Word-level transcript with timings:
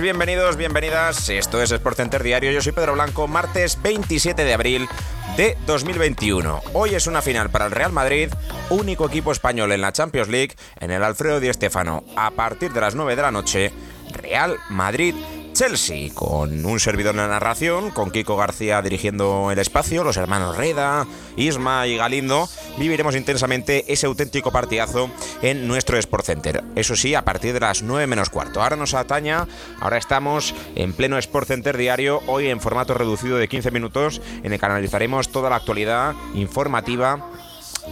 Bienvenidos, 0.00 0.56
bienvenidas. 0.56 1.28
Esto 1.28 1.62
es 1.62 1.70
Sport 1.70 1.96
Center 1.96 2.22
Diario. 2.22 2.52
Yo 2.52 2.60
soy 2.60 2.72
Pedro 2.72 2.92
Blanco, 2.92 3.26
martes 3.26 3.80
27 3.82 4.44
de 4.44 4.54
abril 4.54 4.88
de 5.36 5.56
2021. 5.66 6.60
Hoy 6.74 6.94
es 6.94 7.06
una 7.06 7.22
final 7.22 7.50
para 7.50 7.66
el 7.66 7.72
Real 7.72 7.92
Madrid, 7.92 8.28
único 8.70 9.06
equipo 9.06 9.32
español 9.32 9.72
en 9.72 9.80
la 9.80 9.92
Champions 9.92 10.28
League, 10.28 10.54
en 10.80 10.90
el 10.90 11.02
Alfredo 11.02 11.40
Di 11.40 11.52
Stéfano. 11.52 12.04
A 12.16 12.30
partir 12.30 12.72
de 12.72 12.80
las 12.80 12.94
9 12.94 13.16
de 13.16 13.22
la 13.22 13.30
noche, 13.30 13.72
Real 14.12 14.56
Madrid 14.68 15.14
Chelsea, 15.58 16.14
con 16.14 16.64
un 16.64 16.78
servidor 16.78 17.16
en 17.16 17.22
la 17.22 17.26
narración, 17.26 17.90
con 17.90 18.12
Kiko 18.12 18.36
García 18.36 18.80
dirigiendo 18.80 19.50
el 19.50 19.58
espacio, 19.58 20.04
los 20.04 20.16
hermanos 20.16 20.56
Reda, 20.56 21.04
Isma 21.36 21.84
y 21.88 21.96
Galindo, 21.96 22.48
viviremos 22.76 23.16
intensamente 23.16 23.84
ese 23.92 24.06
auténtico 24.06 24.52
partidazo 24.52 25.10
en 25.42 25.66
nuestro 25.66 25.98
Sport 25.98 26.26
Center. 26.26 26.62
Eso 26.76 26.94
sí, 26.94 27.16
a 27.16 27.24
partir 27.24 27.54
de 27.54 27.58
las 27.58 27.82
9 27.82 28.06
menos 28.06 28.30
cuarto. 28.30 28.62
Ahora 28.62 28.76
nos 28.76 28.94
ataña, 28.94 29.48
ahora 29.80 29.96
estamos 29.98 30.54
en 30.76 30.92
pleno 30.92 31.18
Sport 31.18 31.48
Center 31.48 31.76
diario, 31.76 32.22
hoy 32.28 32.46
en 32.46 32.60
formato 32.60 32.94
reducido 32.94 33.36
de 33.36 33.48
15 33.48 33.72
minutos, 33.72 34.22
en 34.44 34.52
el 34.52 34.60
que 34.60 34.66
analizaremos 34.66 35.30
toda 35.30 35.50
la 35.50 35.56
actualidad 35.56 36.14
informativa 36.34 37.32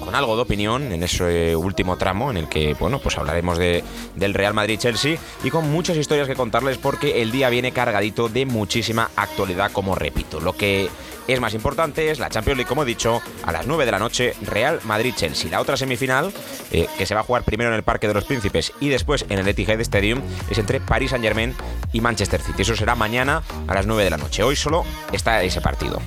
con 0.01 0.15
algo 0.15 0.37
de 0.37 0.43
opinión 0.43 0.93
en 0.93 1.03
ese 1.03 1.57
último 1.57 1.97
tramo 1.97 2.31
en 2.31 2.37
el 2.37 2.49
que, 2.49 2.75
bueno, 2.75 2.99
pues 2.99 3.19
hablaremos 3.19 3.59
de, 3.59 3.85
del 4.15 4.35
Real 4.35 4.55
Madrid-Chelsea 4.55 5.19
y 5.43 5.51
con 5.51 5.71
muchas 5.71 5.97
historias 5.97 6.29
que 6.29 6.35
contarles 6.35 6.79
porque 6.79 7.23
el 7.23 7.31
día 7.31 7.49
viene 7.51 7.73
cargadito 7.73 8.29
de 8.29 8.47
muchísima 8.47 9.11
actualidad, 9.17 9.73
como 9.73 9.95
repito. 9.95 10.41
Lo 10.41 10.53
que 10.53 10.89
es 11.29 11.41
más 11.41 11.55
importante 11.55 12.11
es 12.11 12.19
la 12.19 12.31
Champions 12.31 12.59
League, 12.59 12.69
como 12.69 12.83
he 12.83 12.87
dicho, 12.87 13.21
a 13.43 13.53
las 13.53 13.67
9 13.67 13.85
de 13.85 13.91
la 13.91 13.99
noche, 13.99 14.35
Real 14.43 14.81
Madrid-Chelsea. 14.85 15.51
La 15.51 15.61
otra 15.61 15.77
semifinal, 15.77 16.33
eh, 16.71 16.87
que 16.97 17.07
se 17.07 17.15
va 17.15 17.21
a 17.21 17.25
jugar 17.25 17.43
primero 17.43 17.71
en 17.71 17.77
el 17.77 17.83
Parque 17.83 18.07
de 18.07 18.15
los 18.15 18.25
Príncipes 18.25 18.73
y 18.81 18.89
después 18.89 19.27
en 19.29 19.39
el 19.39 19.49
Etihad 19.49 19.81
Stadium, 19.81 20.21
es 20.51 20.59
entre 20.59 20.81
Paris 20.81 21.11
Saint-Germain 21.11 21.55
y 21.93 22.01
Manchester 22.01 22.41
City. 22.41 22.63
Eso 22.63 22.77
será 22.77 22.95
mañana 22.95 23.43
a 23.67 23.75
las 23.75 23.87
9 23.87 24.05
de 24.05 24.11
la 24.11 24.19
noche. 24.19 24.43
Hoy 24.43 24.57
solo 24.57 24.85
está 25.13 25.43
ese 25.43 25.61
partido. 25.61 26.01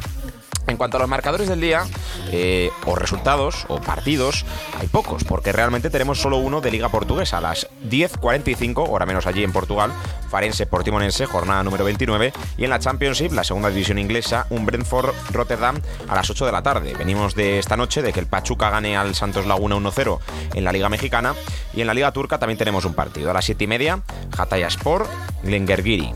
En 0.69 0.77
cuanto 0.77 0.97
a 0.97 0.99
los 0.99 1.09
marcadores 1.09 1.49
del 1.49 1.61
día, 1.61 1.83
eh, 2.31 2.69
o 2.85 2.95
resultados, 2.95 3.65
o 3.69 3.81
partidos, 3.81 4.45
hay 4.79 4.87
pocos, 4.87 5.23
porque 5.23 5.51
realmente 5.51 5.89
tenemos 5.89 6.19
solo 6.21 6.37
uno 6.37 6.61
de 6.61 6.69
Liga 6.69 6.89
Portuguesa. 6.89 7.39
A 7.39 7.41
las 7.41 7.67
10.45, 7.89 8.85
hora 8.87 9.05
menos 9.05 9.25
allí 9.25 9.43
en 9.43 9.51
Portugal, 9.51 9.91
Farense 10.29 10.67
Portimonense, 10.67 11.25
jornada 11.25 11.63
número 11.63 11.85
29. 11.85 12.33
Y 12.57 12.63
en 12.65 12.69
la 12.69 12.79
Championship, 12.79 13.31
la 13.31 13.43
segunda 13.43 13.69
división 13.69 13.97
inglesa, 13.97 14.45
un 14.51 14.65
Brentford 14.65 15.13
Rotterdam 15.31 15.79
a 16.07 16.15
las 16.15 16.29
8 16.29 16.45
de 16.45 16.51
la 16.51 16.61
tarde. 16.61 16.93
Venimos 16.93 17.33
de 17.33 17.57
esta 17.57 17.75
noche 17.75 18.03
de 18.03 18.13
que 18.13 18.19
el 18.19 18.27
Pachuca 18.27 18.69
gane 18.69 18.95
al 18.95 19.15
Santos 19.15 19.47
Laguna 19.47 19.75
1-0 19.75 20.19
en 20.53 20.63
la 20.63 20.71
Liga 20.71 20.89
Mexicana. 20.89 21.33
Y 21.73 21.81
en 21.81 21.87
la 21.87 21.95
Liga 21.95 22.11
Turca 22.11 22.37
también 22.37 22.59
tenemos 22.59 22.85
un 22.85 22.93
partido. 22.93 23.31
A 23.31 23.33
las 23.33 23.45
7 23.45 23.63
y 23.63 23.67
media, 23.67 24.01
Hatay 24.37 24.61
Sport, 24.63 25.09
Glengergiri. 25.43 26.13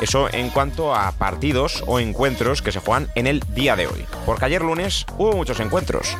Eso 0.00 0.28
en 0.30 0.50
cuanto 0.50 0.94
a 0.94 1.12
partidos 1.12 1.82
o 1.86 1.98
encuentros 1.98 2.60
que 2.60 2.70
se 2.70 2.80
juegan 2.80 3.08
en 3.14 3.26
el 3.26 3.40
día 3.54 3.76
de 3.76 3.86
hoy. 3.86 4.04
Porque 4.26 4.44
ayer 4.44 4.60
lunes 4.60 5.06
hubo 5.16 5.32
muchos 5.32 5.58
encuentros. 5.60 6.16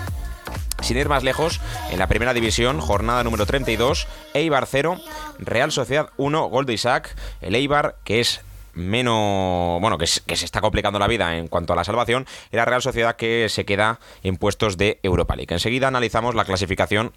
Sin 0.81 0.97
ir 0.97 1.09
más 1.09 1.23
lejos, 1.23 1.61
en 1.91 1.99
la 1.99 2.07
primera 2.07 2.33
división, 2.33 2.81
jornada 2.81 3.23
número 3.23 3.45
32, 3.45 4.07
Eibar 4.33 4.67
0, 4.67 4.99
Real 5.39 5.73
Sociedad 5.73 6.11
1, 6.17 6.49
gol 6.49 6.65
de 6.65 6.73
Isaac. 6.73 7.15
El 7.43 7.55
Eibar, 7.55 7.97
que 8.05 8.21
es 8.21 8.41
menos. 8.73 9.81
Bueno, 9.81 9.99
que, 9.99 10.07
que, 10.27 10.37
se 10.37 10.45
está 10.45 10.63
complicando 10.63 10.99
la 10.99 11.07
vida 11.07 11.37
en 11.37 11.49
cuanto 11.49 11.73
a 11.73 11.77
la 11.77 11.85
salvación, 11.85 12.27
la 12.53 12.65
Real 12.65 12.81
Sociedad 12.81 13.17
que 13.17 13.49
se 13.51 13.67
queda 13.67 14.01
en 14.23 14.37
puestos 14.39 14.79
de 14.79 15.01
Europa 15.03 15.37
League. 15.37 15.53
Enseguida 15.53 15.89
analizamos 15.89 16.35
la 16.35 16.45
clasificación 16.45 17.13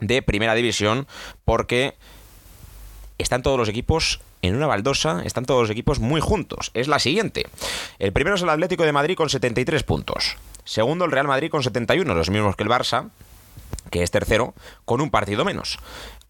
de 0.00 0.22
Primera 0.22 0.54
División 0.54 1.06
porque 1.44 1.94
están 3.18 3.42
todos 3.42 3.58
los 3.58 3.68
equipos 3.68 4.20
en 4.46 4.56
una 4.56 4.66
baldosa, 4.66 5.22
están 5.24 5.44
todos 5.44 5.62
los 5.62 5.70
equipos 5.70 6.00
muy 6.00 6.20
juntos. 6.20 6.70
Es 6.74 6.88
la 6.88 6.98
siguiente. 6.98 7.46
El 7.98 8.12
primero 8.12 8.36
es 8.36 8.42
el 8.42 8.48
Atlético 8.48 8.84
de 8.84 8.92
Madrid 8.92 9.16
con 9.16 9.28
73 9.28 9.82
puntos. 9.82 10.36
Segundo 10.64 11.04
el 11.04 11.12
Real 11.12 11.26
Madrid 11.26 11.50
con 11.50 11.62
71, 11.62 12.14
los 12.14 12.30
mismos 12.30 12.56
que 12.56 12.64
el 12.64 12.68
Barça, 12.68 13.10
que 13.90 14.02
es 14.02 14.10
tercero, 14.10 14.54
con 14.84 15.00
un 15.00 15.10
partido 15.10 15.44
menos. 15.44 15.78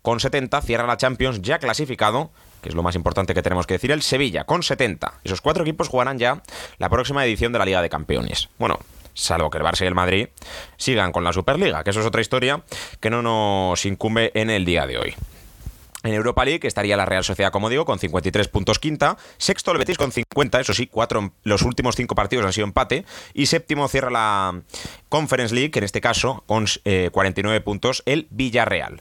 Con 0.03 0.21
70 0.21 0.61
cierra 0.63 0.87
la 0.87 0.97
Champions 0.97 1.43
ya 1.43 1.59
clasificado, 1.59 2.31
que 2.63 2.69
es 2.69 2.75
lo 2.75 2.83
más 2.83 2.95
importante 2.95 3.35
que 3.35 3.43
tenemos 3.43 3.67
que 3.67 3.75
decir, 3.75 3.91
el 3.91 4.03
Sevilla 4.03 4.45
con 4.45 4.63
70. 4.63 5.21
Esos 5.25 5.41
cuatro 5.41 5.65
equipos 5.65 5.89
jugarán 5.89 6.19
ya 6.19 6.43
la 6.79 6.89
próxima 6.89 7.25
edición 7.25 7.53
de 7.53 7.59
la 7.59 7.65
Liga 7.65 7.83
de 7.83 7.89
Campeones. 7.89 8.49
Bueno, 8.59 8.79
salvo 9.15 9.51
que 9.51 9.59
el 9.59 9.65
Barça 9.65 9.83
y 9.83 9.87
el 9.87 9.95
Madrid 9.95 10.29
sigan 10.77 11.13
con 11.13 11.25
la 11.25 11.33
Superliga, 11.33 11.83
que 11.83 11.91
eso 11.91 12.01
es 12.01 12.07
otra 12.07 12.21
historia 12.21 12.63
que 13.01 13.11
no 13.11 13.23
nos 13.23 13.85
incumbe 13.85 14.31
en 14.35 14.51
el 14.51 14.65
día 14.65 14.87
de 14.87 14.99
hoy. 14.99 15.15
En 16.07 16.15
Europa 16.15 16.45
League 16.45 16.67
estaría 16.67 16.97
la 16.97 17.05
Real 17.05 17.25
Sociedad, 17.25 17.51
como 17.51 17.69
digo, 17.69 17.85
con 17.85 17.99
53 17.99 18.49
puntos 18.49 18.79
quinta. 18.79 19.17
Sexto 19.39 19.73
el 19.73 19.79
Betis 19.79 19.99
con 19.99 20.13
50, 20.13 20.61
eso 20.61 20.73
sí, 20.73 20.87
cuatro, 20.87 21.33
los 21.43 21.63
últimos 21.63 21.97
cinco 21.97 22.15
partidos 22.15 22.47
han 22.47 22.53
sido 22.53 22.67
empate. 22.67 23.05
Y 23.35 23.47
séptimo 23.47 23.89
cierra 23.89 24.11
la 24.11 24.63
Conference 25.09 25.55
League, 25.55 25.73
en 25.75 25.85
este 25.85 26.01
caso 26.01 26.45
con 26.47 26.67
49 27.13 27.57
eh, 27.57 27.61
puntos, 27.61 28.03
el 28.07 28.29
Villarreal. 28.31 29.01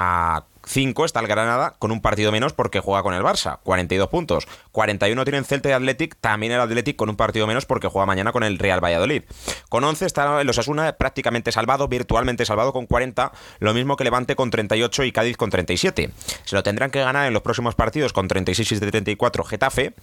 A 0.00 0.44
5 0.64 1.04
está 1.04 1.18
el 1.18 1.26
Granada 1.26 1.74
con 1.80 1.90
un 1.90 2.00
partido 2.00 2.30
menos 2.30 2.52
porque 2.52 2.78
juega 2.78 3.02
con 3.02 3.14
el 3.14 3.22
Barça, 3.22 3.58
42 3.64 4.08
puntos. 4.08 4.46
41 4.70 5.24
tienen 5.24 5.44
Celta 5.44 5.70
y 5.70 5.72
Athletic, 5.72 6.14
también 6.20 6.52
el 6.52 6.60
Athletic 6.60 6.94
con 6.94 7.08
un 7.08 7.16
partido 7.16 7.48
menos 7.48 7.66
porque 7.66 7.88
juega 7.88 8.06
mañana 8.06 8.30
con 8.30 8.44
el 8.44 8.60
Real 8.60 8.84
Valladolid. 8.84 9.24
Con 9.68 9.82
11 9.82 10.06
está 10.06 10.40
el 10.40 10.48
Osasuna 10.48 10.92
prácticamente 10.92 11.50
salvado, 11.50 11.88
virtualmente 11.88 12.44
salvado 12.44 12.72
con 12.72 12.86
40, 12.86 13.32
lo 13.58 13.74
mismo 13.74 13.96
que 13.96 14.04
Levante 14.04 14.36
con 14.36 14.50
38 14.50 15.02
y 15.02 15.10
Cádiz 15.10 15.36
con 15.36 15.50
37. 15.50 16.12
Se 16.44 16.54
lo 16.54 16.62
tendrán 16.62 16.92
que 16.92 17.00
ganar 17.00 17.26
en 17.26 17.32
los 17.32 17.42
próximos 17.42 17.74
partidos 17.74 18.12
con 18.12 18.28
36 18.28 18.70
y 18.70 18.78
34 18.78 19.42
Getafe 19.42 19.94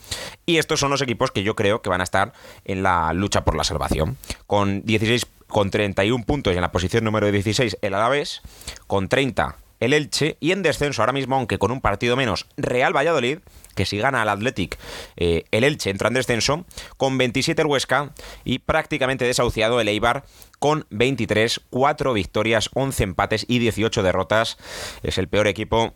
y 0.45 0.57
estos 0.57 0.81
son 0.81 0.91
los 0.91 1.01
equipos 1.01 1.31
que 1.31 1.43
yo 1.43 1.55
creo 1.55 1.81
que 1.81 1.89
van 1.89 2.01
a 2.01 2.03
estar 2.03 2.33
en 2.65 2.83
la 2.83 3.13
lucha 3.13 3.45
por 3.45 3.55
la 3.55 3.63
salvación. 3.63 4.17
Con 4.45 4.83
16 4.83 5.25
con 5.47 5.71
31 5.71 6.25
puntos 6.25 6.53
en 6.53 6.61
la 6.61 6.73
posición 6.73 7.05
número 7.05 7.31
16 7.31 7.77
el 7.81 7.93
Alavés, 7.93 8.41
con 8.87 9.07
30 9.07 9.55
el 9.79 9.93
Elche 9.93 10.37
y 10.39 10.51
en 10.51 10.63
descenso 10.63 11.01
ahora 11.01 11.13
mismo, 11.13 11.35
aunque 11.35 11.57
con 11.57 11.71
un 11.71 11.81
partido 11.81 12.15
menos, 12.15 12.47
Real 12.57 12.95
Valladolid, 12.95 13.39
que 13.75 13.85
si 13.85 13.97
gana 13.97 14.21
al 14.21 14.29
Athletic, 14.29 14.77
eh, 15.17 15.43
el 15.51 15.63
Elche 15.63 15.89
entra 15.89 16.07
en 16.07 16.13
descenso, 16.13 16.65
con 16.97 17.17
27 17.17 17.61
el 17.61 17.67
Huesca 17.67 18.11
y 18.43 18.59
prácticamente 18.59 19.25
desahuciado 19.25 19.79
el 19.79 19.87
Eibar 19.87 20.25
con 20.59 20.85
23, 20.89 21.61
4 21.69 22.13
victorias, 22.13 22.69
11 22.73 23.03
empates 23.03 23.45
y 23.47 23.59
18 23.59 24.03
derrotas. 24.03 24.57
Es 25.03 25.17
el 25.17 25.27
peor 25.27 25.47
equipo 25.47 25.93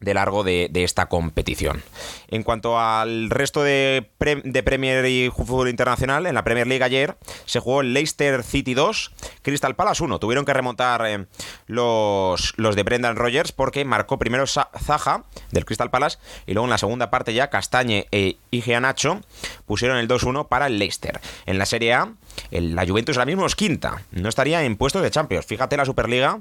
de 0.00 0.14
largo 0.14 0.44
de, 0.44 0.70
esta 0.74 1.06
competición. 1.06 1.82
En 2.28 2.42
cuanto 2.42 2.78
al 2.78 3.30
resto 3.30 3.62
de, 3.62 4.08
Premier 4.18 5.04
y 5.06 5.30
fútbol 5.30 5.68
internacional, 5.68 6.26
en 6.26 6.34
la 6.34 6.44
Premier 6.44 6.66
League 6.66 6.84
ayer 6.84 7.16
se 7.46 7.60
jugó 7.60 7.82
Leicester 7.82 8.42
City 8.42 8.74
2, 8.74 9.12
Crystal 9.42 9.74
Palace 9.74 10.04
1. 10.04 10.18
Tuvieron 10.18 10.44
que 10.44 10.52
remontar 10.52 11.04
eh, 11.06 11.26
los, 11.66 12.54
los 12.56 12.76
de 12.76 12.82
Brendan 12.82 13.16
Rogers 13.16 13.52
porque 13.52 13.84
marcó 13.84 14.18
primero 14.18 14.46
Zaha 14.46 15.24
del 15.50 15.64
Crystal 15.64 15.90
Palace 15.90 16.18
y 16.46 16.54
luego 16.54 16.66
en 16.66 16.70
la 16.70 16.78
segunda 16.78 17.10
parte 17.10 17.34
ya 17.34 17.50
Castañe 17.50 18.06
e 18.12 18.36
Nacho 18.80 19.20
pusieron 19.66 19.98
el 19.98 20.08
2-1 20.08 20.48
para 20.48 20.66
el 20.66 20.78
Leicester. 20.78 21.20
En 21.46 21.58
la 21.58 21.66
Serie 21.66 21.94
A 21.94 22.12
la 22.50 22.86
Juventus 22.86 23.16
ahora 23.16 23.26
mismo 23.26 23.46
es 23.46 23.56
quinta, 23.56 24.02
no 24.10 24.28
estaría 24.28 24.62
en 24.64 24.76
puestos 24.76 25.02
de 25.02 25.10
Champions. 25.10 25.46
Fíjate 25.46 25.76
la 25.76 25.84
Superliga 25.84 26.40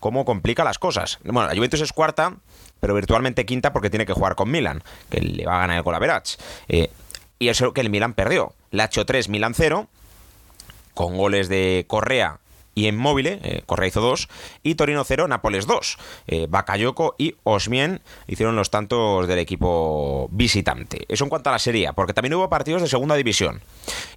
cómo 0.00 0.24
complica 0.24 0.64
las 0.64 0.78
cosas. 0.78 1.18
Bueno, 1.24 1.48
la 1.48 1.54
Juventus 1.54 1.80
es 1.80 1.92
cuarta, 1.92 2.36
pero 2.84 2.92
virtualmente 2.92 3.46
quinta 3.46 3.72
porque 3.72 3.88
tiene 3.88 4.04
que 4.04 4.12
jugar 4.12 4.34
con 4.34 4.50
Milan, 4.50 4.82
que 5.08 5.18
le 5.18 5.46
va 5.46 5.56
a 5.56 5.60
ganar 5.60 5.78
el 5.78 5.82
Golaverach. 5.82 6.36
Eh, 6.68 6.90
y 7.38 7.48
eso 7.48 7.72
que 7.72 7.80
el 7.80 7.88
Milan 7.88 8.12
perdió. 8.12 8.52
La 8.70 8.90
3, 8.90 9.30
Milan 9.30 9.54
0, 9.54 9.88
con 10.92 11.16
goles 11.16 11.48
de 11.48 11.86
Correa 11.88 12.40
y 12.74 12.86
en 12.86 12.96
móvil, 12.96 13.26
eh, 13.26 13.62
hizo 13.86 14.00
dos, 14.00 14.28
y 14.62 14.74
Torino 14.74 15.04
0, 15.04 15.28
Nápoles 15.28 15.66
2. 15.66 15.98
Eh, 16.26 16.46
Bakayoko 16.48 17.14
y 17.18 17.36
Osmien 17.44 18.00
hicieron 18.26 18.56
los 18.56 18.70
tantos 18.70 19.26
del 19.28 19.38
equipo 19.38 20.28
visitante. 20.30 21.04
Eso 21.08 21.24
en 21.24 21.30
cuanto 21.30 21.50
a 21.50 21.52
la 21.52 21.58
serie, 21.58 21.92
porque 21.94 22.14
también 22.14 22.34
hubo 22.34 22.48
partidos 22.48 22.82
de 22.82 22.88
segunda 22.88 23.14
división. 23.14 23.60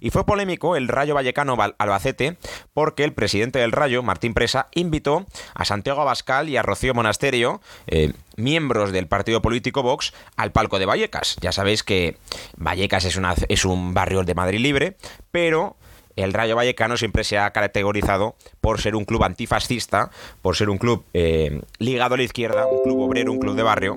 Y 0.00 0.10
fue 0.10 0.24
polémico 0.24 0.76
el 0.76 0.88
Rayo 0.88 1.14
Vallecano 1.14 1.56
Albacete, 1.78 2.36
porque 2.72 3.04
el 3.04 3.12
presidente 3.12 3.58
del 3.58 3.72
Rayo, 3.72 4.02
Martín 4.02 4.34
Presa, 4.34 4.68
invitó 4.74 5.26
a 5.54 5.64
Santiago 5.64 6.00
Abascal 6.00 6.48
y 6.48 6.56
a 6.56 6.62
Rocío 6.62 6.94
Monasterio, 6.94 7.60
eh, 7.86 8.12
miembros 8.36 8.92
del 8.92 9.08
partido 9.08 9.42
político 9.42 9.82
Vox, 9.82 10.12
al 10.36 10.52
palco 10.52 10.78
de 10.78 10.86
Vallecas. 10.86 11.36
Ya 11.40 11.52
sabéis 11.52 11.82
que 11.82 12.16
Vallecas 12.56 13.04
es, 13.04 13.16
una, 13.16 13.34
es 13.48 13.64
un 13.64 13.94
barrio 13.94 14.22
de 14.22 14.34
Madrid 14.34 14.60
libre, 14.60 14.96
pero 15.30 15.76
el 16.22 16.32
Rayo 16.32 16.56
Vallecano 16.56 16.96
siempre 16.96 17.24
se 17.24 17.38
ha 17.38 17.50
caracterizado 17.50 18.34
por 18.60 18.80
ser 18.80 18.96
un 18.96 19.04
club 19.04 19.24
antifascista, 19.24 20.10
por 20.42 20.56
ser 20.56 20.68
un 20.68 20.78
club 20.78 21.04
eh, 21.14 21.60
ligado 21.78 22.14
a 22.14 22.18
la 22.18 22.24
izquierda, 22.24 22.66
un 22.66 22.82
club 22.82 23.00
obrero, 23.00 23.32
un 23.32 23.38
club 23.38 23.54
de 23.54 23.62
barrio, 23.62 23.96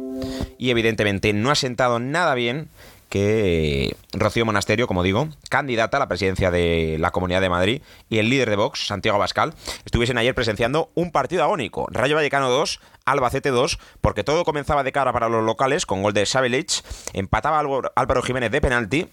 y 0.58 0.70
evidentemente 0.70 1.34
no 1.34 1.52
ha 1.52 1.56
sentado 1.56 2.00
nada 2.00 2.36
bien 2.36 2.70
que 3.10 3.98
Rocío 4.14 4.46
Monasterio, 4.46 4.88
como 4.88 5.04
digo, 5.04 5.28
candidata 5.50 5.98
a 5.98 6.00
la 6.00 6.08
presidencia 6.08 6.50
de 6.50 6.96
la 6.98 7.12
Comunidad 7.12 7.42
de 7.42 7.50
Madrid, 7.50 7.82
y 8.10 8.20
el 8.20 8.30
líder 8.30 8.50
de 8.50 8.56
Vox, 8.56 8.88
Santiago 8.88 9.18
Abascal, 9.18 9.54
estuviesen 9.84 10.18
ayer 10.18 10.34
presenciando 10.34 10.90
un 10.96 11.12
partido 11.12 11.44
agónico. 11.44 11.88
Rayo 11.92 12.16
Vallecano 12.16 12.50
2, 12.50 12.80
Albacete 13.04 13.50
2, 13.50 13.80
porque 14.00 14.24
todo 14.24 14.46
comenzaba 14.46 14.84
de 14.84 14.94
cara 14.94 15.12
para 15.12 15.28
los 15.28 15.44
locales 15.44 15.86
con 15.86 16.04
gol 16.04 16.14
de 16.14 16.26
Savilich, 16.26 16.84
empataba 17.12 17.60
Álvaro 17.60 18.22
Jiménez 18.22 18.50
de 18.50 18.62
penalti, 18.62 19.08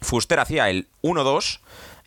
Fuster 0.00 0.40
hacía 0.40 0.68
el 0.70 0.88
1-2, 1.02 1.60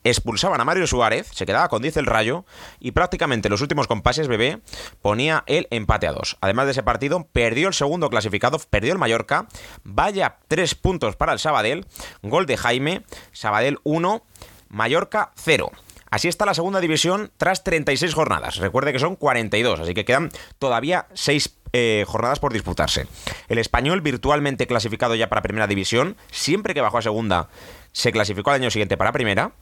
expulsaban 0.04 0.60
a 0.60 0.66
Mario 0.66 0.88
Suárez, 0.88 1.30
se 1.32 1.46
quedaba 1.46 1.70
con 1.70 1.82
10 1.82 1.98
el 1.98 2.06
Rayo 2.06 2.46
y 2.80 2.92
prácticamente 2.92 3.50
los 3.50 3.62
últimos 3.62 3.88
compases 3.88 4.28
Bebé 4.28 4.60
ponía 5.02 5.44
el 5.48 5.68
empate 5.72 6.08
a 6.08 6.14
2. 6.14 6.38
Además 6.42 6.66
de 6.66 6.72
ese 6.72 6.84
partido, 6.84 7.28
perdió 7.32 7.68
el 7.68 7.74
segundo 7.74 8.10
clasificado, 8.10 8.60
perdió 8.70 8.94
el 8.94 9.00
Mallorca, 9.00 9.48
vaya 9.84 10.38
3 10.48 10.76
puntos 10.76 11.16
para 11.16 11.34
el 11.34 11.40
Sabadell, 11.40 11.86
gol 12.22 12.46
de 12.46 12.58
Jaime, 12.58 13.04
Sabadell 13.32 13.80
1, 13.84 14.24
Mallorca 14.70 15.32
0. 15.36 15.72
Así 16.14 16.28
está 16.28 16.46
la 16.46 16.54
segunda 16.54 16.80
división 16.80 17.32
tras 17.38 17.64
36 17.64 18.14
jornadas. 18.14 18.58
Recuerde 18.58 18.94
que 18.94 19.00
son 19.00 19.16
42, 19.16 19.80
así 19.80 19.96
que 19.96 20.06
quedan 20.06 20.30
todavía 20.60 21.08
6 21.14 21.58
eh, 21.74 22.06
jornadas 22.08 22.40
por 22.40 22.54
disputarse. 22.54 23.08
El 23.48 23.58
español 23.58 24.02
virtualmente 24.02 24.68
clasificado 24.68 25.16
ya 25.16 25.28
para 25.28 25.42
primera 25.42 25.66
división, 25.66 26.16
siempre 26.32 26.76
que 26.76 26.82
bajó 26.82 27.00
a 27.00 27.02
segunda, 27.02 27.50
se 27.94 28.12
clasificó 28.12 28.52
al 28.52 28.62
año 28.62 28.70
siguiente 28.70 28.96
para 28.96 29.12
primera. 29.12 29.54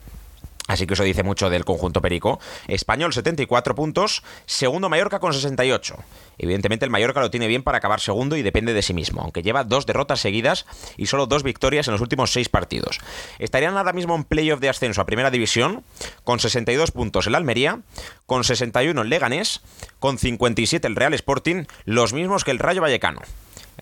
Así 0.72 0.88
que 0.88 0.94
eso 0.94 1.04
dice 1.04 1.22
mucho 1.24 1.50
del 1.50 1.66
conjunto 1.66 2.02
perico. 2.02 2.40
Español 2.70 3.12
74 3.12 3.76
puntos, 3.76 4.24
segundo 4.46 4.88
Mallorca 4.88 5.20
con 5.20 5.34
68. 5.34 5.98
Evidentemente 6.38 6.86
el 6.86 6.92
Mallorca 6.92 7.20
lo 7.20 7.30
tiene 7.30 7.48
bien 7.48 7.62
para 7.62 7.80
acabar 7.80 8.00
segundo 8.00 8.38
y 8.38 8.42
depende 8.42 8.74
de 8.74 8.82
sí 8.82 8.94
mismo, 8.94 9.22
aunque 9.22 9.44
lleva 9.44 9.66
dos 9.66 9.86
derrotas 9.86 10.22
seguidas 10.22 10.66
y 10.96 11.08
solo 11.08 11.28
dos 11.28 11.44
victorias 11.44 11.90
en 11.90 11.92
los 11.92 12.00
últimos 12.00 12.32
seis 12.32 12.48
partidos. 12.48 13.00
Estarían 13.38 13.76
ahora 13.76 13.92
mismo 13.92 14.16
en 14.16 14.24
playoff 14.24 14.62
de 14.62 14.70
ascenso 14.70 15.02
a 15.02 15.06
primera 15.06 15.30
división, 15.30 15.84
con 16.24 16.40
62 16.40 16.92
puntos 16.92 17.28
el 17.28 17.36
Almería, 17.36 17.82
con 18.26 18.46
61 18.46 19.02
el 19.02 19.10
Leganés, 19.10 19.60
con 20.00 20.18
57 20.18 20.88
el 20.88 20.96
Real 20.96 21.14
Sporting, 21.16 21.66
los 21.84 22.14
mismos 22.14 22.46
que 22.46 22.52
el 22.52 22.60
Rayo 22.60 22.82
Vallecano. 22.82 23.20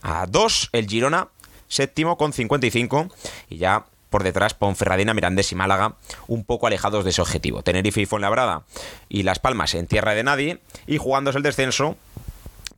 A 0.02 0.26
dos 0.26 0.70
el 0.72 0.88
Girona, 0.88 1.28
séptimo 1.68 2.18
con 2.18 2.34
55 2.34 3.10
y 3.48 3.58
ya 3.58 3.86
por 4.10 4.24
detrás 4.24 4.54
Ponferradina, 4.54 5.14
Mirandés 5.14 5.52
y 5.52 5.56
Málaga, 5.56 5.96
un 6.28 6.44
poco 6.44 6.68
alejados 6.68 7.04
de 7.04 7.12
ese 7.12 7.22
objetivo. 7.22 7.64
Tenerife 7.64 8.02
y 8.02 8.06
Fuenlabrada 8.06 8.64
y 9.08 9.24
Las 9.24 9.40
Palmas 9.40 9.74
en 9.76 9.88
tierra 9.88 10.16
de 10.16 10.24
nadie 10.24 10.60
y 10.88 10.98
jugándose 10.98 11.38
el 11.38 11.44
descenso, 11.44 11.98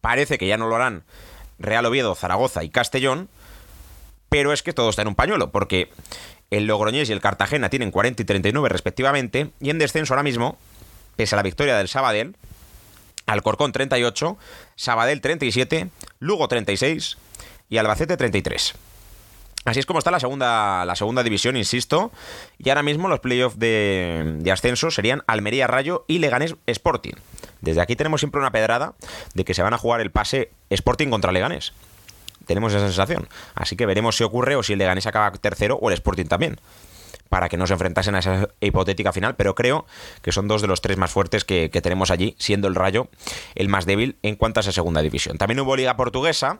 parece 0.02 0.38
que 0.38 0.48
ya 0.48 0.58
no 0.58 0.68
lo 0.68 0.76
harán 0.76 1.04
Real 1.60 1.86
Oviedo, 1.86 2.16
Zaragoza 2.16 2.64
y 2.64 2.70
Castellón, 2.70 3.30
pero 4.30 4.54
es 4.54 4.64
que 4.64 4.74
todo 4.74 4.90
está 4.90 5.02
en 5.04 5.10
un 5.10 5.16
pañuelo, 5.16 5.52
porque 5.52 5.92
el 6.50 6.66
Logroñés 6.66 7.10
y 7.10 7.14
el 7.14 7.22
Cartagena 7.22 7.70
tienen 7.70 7.92
40 7.92 8.22
y 8.22 8.26
39 8.26 8.70
respectivamente, 8.70 9.52
y 9.60 9.70
en 9.70 9.80
descenso 9.80 10.14
ahora 10.14 10.24
mismo, 10.24 10.58
pese 11.16 11.36
a 11.36 11.38
la 11.38 11.44
victoria 11.44 11.78
del 11.78 11.88
Sabadell, 11.88 12.36
Alcorcón 13.26 13.72
38, 13.72 14.38
Sabadell 14.76 15.22
37, 15.22 15.90
Lugo 16.20 16.48
36 16.48 17.18
y 17.70 17.78
Albacete 17.78 18.18
33. 18.18 18.74
Así 19.64 19.80
es 19.80 19.86
como 19.86 20.00
está 20.00 20.10
la 20.10 20.20
segunda, 20.20 20.86
la 20.86 20.96
segunda 20.96 21.22
división, 21.22 21.56
insisto. 21.56 22.12
Y 22.58 22.70
ahora 22.70 22.82
mismo 22.82 23.08
los 23.08 23.20
playoffs 23.20 23.60
de, 23.60 24.38
de, 24.40 24.52
ascenso 24.52 24.90
serían 24.90 25.24
Almería 25.28 25.68
Rayo 25.68 26.04
y 26.08 26.18
Leganés 26.18 26.56
Sporting. 26.66 27.14
Desde 27.62 27.82
aquí 27.82 27.96
tenemos 27.96 28.22
siempre 28.22 28.42
una 28.42 28.52
pedrada 28.52 28.96
de 29.36 29.46
que 29.46 29.54
se 29.54 29.62
van 29.62 29.74
a 29.74 29.78
jugar 29.78 30.02
el 30.02 30.10
pase 30.10 30.50
Sporting 30.72 31.10
contra 31.10 31.32
Leganés. 31.32 31.74
Tenemos 32.48 32.74
esa 32.74 32.86
sensación. 32.86 33.30
Así 33.54 33.76
que 33.76 33.86
veremos 33.86 34.18
si 34.18 34.24
ocurre 34.24 34.56
o 34.56 34.64
si 34.64 34.74
el 34.74 34.80
Leganés 34.80 35.06
acaba 35.06 35.32
tercero 35.34 35.76
o 35.76 35.90
el 35.90 35.94
Sporting 35.94 36.26
también. 36.26 36.60
Para 37.30 37.48
que 37.48 37.56
no 37.56 37.68
se 37.68 37.74
enfrentasen 37.74 38.16
a 38.16 38.20
esa 38.20 38.50
hipotética 38.60 39.14
final, 39.14 39.36
pero 39.36 39.54
creo 39.54 39.86
que 40.24 40.32
son 40.32 40.48
dos 40.48 40.62
de 40.64 40.68
los 40.68 40.82
tres 40.82 40.98
más 40.98 41.12
fuertes 41.12 41.46
que, 41.46 41.70
que 41.70 41.82
tenemos 41.82 42.10
allí, 42.10 42.36
siendo 42.40 42.68
el 42.68 42.76
Rayo 42.76 43.10
el 43.56 43.70
más 43.70 43.86
débil 43.86 44.18
en 44.24 44.36
cuanto 44.36 44.60
a 44.60 44.62
esa 44.62 44.72
segunda 44.72 45.02
división. 45.04 45.38
También 45.38 45.60
hubo 45.60 45.76
Liga 45.76 45.96
Portuguesa, 45.96 46.60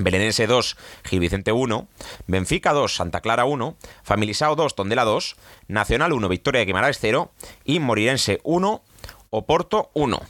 Belenense 0.00 0.46
2, 0.46 0.76
Gil 1.04 1.20
Vicente 1.20 1.52
1, 1.52 1.88
Benfica 2.26 2.72
2, 2.72 2.94
Santa 2.94 3.20
Clara 3.20 3.44
1, 3.44 3.76
Familisao 4.02 4.56
2, 4.56 4.74
Tondela 4.74 5.04
2, 5.04 5.36
Nacional 5.68 6.12
1, 6.12 6.28
Victoria 6.28 6.60
de 6.60 6.66
Guimaraes 6.66 6.98
0 7.00 7.30
y 7.64 7.80
Morirense 7.80 8.40
1, 8.42 8.82
Oporto 9.30 9.90
1. 9.94 10.20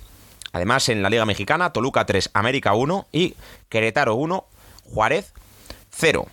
Además, 0.53 0.89
en 0.89 1.03
la 1.03 1.11
Liga 1.11 1.25
Mexicana, 1.25 1.73
Toluca 1.73 2.07
3, 2.07 2.31
América 2.35 2.75
1 2.75 3.07
y 3.13 3.37
Querétaro 3.69 4.17
1, 4.17 4.45
Juárez 4.93 5.33
0. 5.91 6.27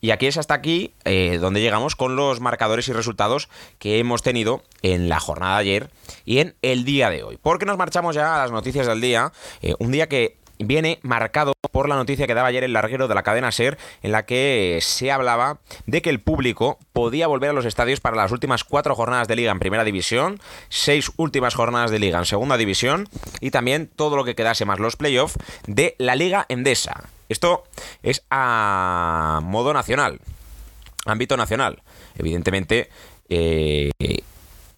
Y 0.00 0.10
aquí 0.10 0.26
es 0.26 0.36
hasta 0.36 0.54
aquí 0.54 0.94
eh, 1.04 1.38
donde 1.40 1.60
llegamos 1.60 1.94
con 1.94 2.16
los 2.16 2.40
marcadores 2.40 2.88
y 2.88 2.92
resultados 2.92 3.48
que 3.78 4.00
hemos 4.00 4.22
tenido 4.22 4.64
en 4.82 5.08
la 5.08 5.20
jornada 5.20 5.54
de 5.54 5.60
ayer 5.60 5.90
y 6.24 6.38
en 6.38 6.56
el 6.60 6.84
día 6.84 7.08
de 7.08 7.22
hoy. 7.22 7.38
Porque 7.40 7.66
nos 7.66 7.78
marchamos 7.78 8.16
ya 8.16 8.34
a 8.34 8.38
las 8.38 8.50
noticias 8.50 8.88
del 8.88 9.00
día. 9.00 9.32
Eh, 9.62 9.74
un 9.78 9.92
día 9.92 10.08
que 10.08 10.41
viene 10.64 10.98
marcado 11.02 11.52
por 11.70 11.88
la 11.88 11.96
noticia 11.96 12.26
que 12.26 12.34
daba 12.34 12.48
ayer 12.48 12.64
el 12.64 12.72
larguero 12.72 13.08
de 13.08 13.14
la 13.14 13.22
cadena 13.22 13.52
SER, 13.52 13.78
en 14.02 14.12
la 14.12 14.24
que 14.24 14.78
se 14.82 15.10
hablaba 15.10 15.58
de 15.86 16.02
que 16.02 16.10
el 16.10 16.20
público 16.20 16.78
podía 16.92 17.26
volver 17.26 17.50
a 17.50 17.52
los 17.52 17.64
estadios 17.64 18.00
para 18.00 18.16
las 18.16 18.32
últimas 18.32 18.64
cuatro 18.64 18.94
jornadas 18.94 19.28
de 19.28 19.36
liga 19.36 19.52
en 19.52 19.58
primera 19.58 19.84
división, 19.84 20.40
seis 20.68 21.10
últimas 21.16 21.54
jornadas 21.54 21.90
de 21.90 21.98
liga 21.98 22.18
en 22.18 22.26
segunda 22.26 22.56
división 22.56 23.08
y 23.40 23.50
también 23.50 23.90
todo 23.94 24.16
lo 24.16 24.24
que 24.24 24.34
quedase 24.34 24.64
más 24.64 24.78
los 24.78 24.96
playoffs 24.96 25.36
de 25.66 25.94
la 25.98 26.14
liga 26.14 26.46
endesa. 26.48 27.08
Esto 27.28 27.64
es 28.02 28.24
a 28.30 29.40
modo 29.42 29.72
nacional, 29.72 30.20
ámbito 31.06 31.36
nacional. 31.36 31.82
Evidentemente, 32.18 32.90
eh, 33.30 33.90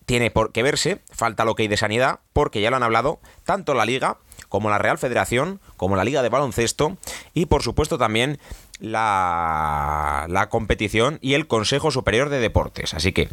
tiene 0.06 0.30
por 0.30 0.52
qué 0.52 0.62
verse, 0.62 1.00
falta 1.10 1.44
lo 1.44 1.54
que 1.54 1.62
hay 1.62 1.68
de 1.68 1.76
sanidad, 1.76 2.20
porque 2.32 2.60
ya 2.60 2.70
lo 2.70 2.76
han 2.76 2.82
hablado 2.82 3.20
tanto 3.44 3.74
la 3.74 3.86
liga 3.86 4.18
como 4.54 4.70
la 4.70 4.78
Real 4.78 4.98
Federación, 4.98 5.58
como 5.76 5.96
la 5.96 6.04
Liga 6.04 6.22
de 6.22 6.28
Baloncesto 6.28 6.96
y 7.32 7.46
por 7.46 7.64
supuesto 7.64 7.98
también 7.98 8.38
la, 8.78 10.26
la 10.28 10.48
competición 10.48 11.18
y 11.20 11.34
el 11.34 11.48
Consejo 11.48 11.90
Superior 11.90 12.28
de 12.28 12.38
Deportes. 12.38 12.94
Así 12.94 13.10
que, 13.10 13.28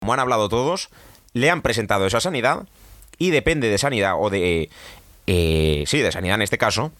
como 0.00 0.12
han 0.12 0.18
hablado 0.18 0.48
todos, 0.48 0.88
le 1.34 1.50
han 1.50 1.62
presentado 1.62 2.04
esa 2.04 2.18
sanidad 2.18 2.66
y 3.16 3.30
depende 3.30 3.68
de 3.68 3.78
sanidad 3.78 4.14
o 4.18 4.28
de... 4.28 4.68
Eh, 5.28 5.84
sí, 5.86 6.00
de 6.00 6.10
sanidad 6.10 6.34
en 6.34 6.42
este 6.42 6.58
caso, 6.58 6.90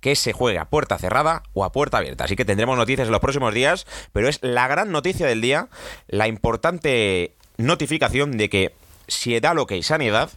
que 0.00 0.16
se 0.16 0.32
juegue 0.32 0.58
a 0.58 0.64
puerta 0.64 0.98
cerrada 0.98 1.44
o 1.52 1.64
a 1.64 1.70
puerta 1.70 1.98
abierta. 1.98 2.24
Así 2.24 2.34
que 2.34 2.44
tendremos 2.44 2.76
noticias 2.76 3.06
en 3.06 3.12
los 3.12 3.20
próximos 3.20 3.54
días, 3.54 3.86
pero 4.12 4.28
es 4.28 4.40
la 4.42 4.66
gran 4.66 4.90
noticia 4.90 5.28
del 5.28 5.40
día, 5.40 5.68
la 6.08 6.26
importante 6.26 7.36
notificación 7.56 8.36
de 8.36 8.50
que 8.50 8.74
si 9.06 9.38
da 9.38 9.54
lo 9.54 9.68
que 9.68 9.74
hay 9.74 9.84
sanidad, 9.84 10.28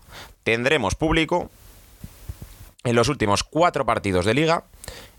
tendremos 0.43 0.93
público 0.93 1.49
en 2.87 2.95
los 2.95 3.09
últimos 3.09 3.43
cuatro 3.43 3.85
partidos 3.85 4.25
de 4.25 4.33
liga, 4.33 4.63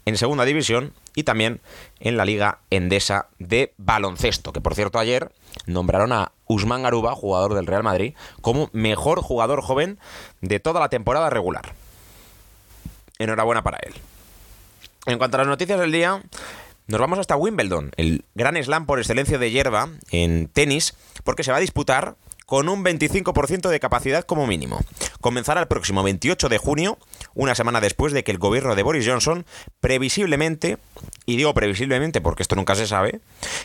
en 0.06 0.16
segunda 0.16 0.46
división 0.46 0.94
y 1.14 1.24
también 1.24 1.60
en 2.00 2.16
la 2.16 2.24
liga 2.24 2.60
endesa 2.70 3.28
de 3.38 3.74
baloncesto, 3.76 4.54
que 4.54 4.62
por 4.62 4.74
cierto 4.74 4.98
ayer 4.98 5.30
nombraron 5.66 6.12
a 6.12 6.32
Usman 6.46 6.82
Garuba, 6.82 7.14
jugador 7.14 7.52
del 7.52 7.66
Real 7.66 7.82
Madrid, 7.82 8.14
como 8.40 8.70
mejor 8.72 9.20
jugador 9.20 9.60
joven 9.60 9.98
de 10.40 10.60
toda 10.60 10.80
la 10.80 10.88
temporada 10.88 11.28
regular. 11.28 11.74
Enhorabuena 13.18 13.62
para 13.62 13.78
él. 13.82 13.92
En 15.04 15.18
cuanto 15.18 15.36
a 15.36 15.40
las 15.40 15.48
noticias 15.48 15.78
del 15.78 15.92
día, 15.92 16.22
nos 16.86 17.00
vamos 17.00 17.18
hasta 17.18 17.36
Wimbledon, 17.36 17.90
el 17.98 18.24
gran 18.34 18.56
slam 18.62 18.86
por 18.86 18.98
excelencia 18.98 19.36
de 19.36 19.50
hierba 19.50 19.90
en 20.10 20.48
tenis, 20.48 20.94
porque 21.22 21.44
se 21.44 21.50
va 21.50 21.58
a 21.58 21.60
disputar 21.60 22.16
con 22.48 22.70
un 22.70 22.82
25% 22.82 23.68
de 23.68 23.78
capacidad 23.78 24.24
como 24.24 24.46
mínimo. 24.46 24.80
Comenzará 25.20 25.60
el 25.60 25.68
próximo 25.68 26.02
28 26.02 26.48
de 26.48 26.56
junio, 26.56 26.96
una 27.34 27.54
semana 27.54 27.82
después 27.82 28.14
de 28.14 28.24
que 28.24 28.30
el 28.30 28.38
gobierno 28.38 28.74
de 28.74 28.82
Boris 28.82 29.06
Johnson 29.06 29.44
previsiblemente, 29.80 30.78
y 31.26 31.36
digo 31.36 31.52
previsiblemente 31.52 32.22
porque 32.22 32.42
esto 32.42 32.56
nunca 32.56 32.74
se 32.74 32.86
sabe, 32.86 33.20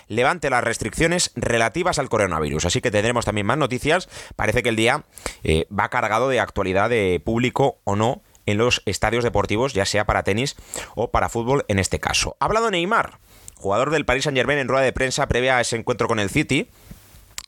levante 0.10 0.50
las 0.50 0.66
restricciones 0.66 1.32
relativas 1.38 1.98
al 1.98 2.10
coronavirus. 2.10 2.66
Así 2.66 2.82
que 2.82 2.92
tendremos 2.92 3.24
también 3.24 3.48
más 3.48 3.58
noticias. 3.58 4.10
Parece 4.36 4.64
que 4.64 4.70
el 4.70 4.76
día 4.76 5.06
eh, 5.46 5.66
va 5.72 5.88
cargado 5.88 6.28
de 6.28 6.42
actualidad 6.42 6.90
de 6.90 7.22
público 7.24 7.80
o 7.86 7.96
no 7.96 8.22
en 8.46 8.58
los 8.58 8.82
estadios 8.86 9.24
deportivos, 9.24 9.72
ya 9.72 9.86
sea 9.86 10.04
para 10.04 10.24
tenis 10.24 10.58
o 10.96 11.10
para 11.10 11.30
fútbol 11.30 11.64
en 11.70 11.80
este 11.80 12.02
caso. 12.02 12.36
Ha 12.42 12.46
hablado 12.48 12.70
Neymar, 12.70 13.20
jugador 13.56 13.92
del 13.92 14.04
Paris 14.04 14.26
Saint 14.26 14.38
Germain 14.38 14.60
en 14.60 14.68
rueda 14.68 14.84
de 14.84 14.92
prensa 14.92 15.30
previa 15.30 15.56
a 15.56 15.62
ese 15.62 15.78
encuentro 15.78 16.10
con 16.10 16.20
el 16.20 16.30
City. 16.30 16.70